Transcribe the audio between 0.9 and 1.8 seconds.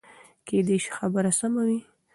خبره سمه وي.